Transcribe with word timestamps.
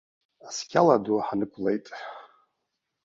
Асқьала 0.47 0.95
ду 1.03 1.17
ҳнықәлеит. 1.27 1.85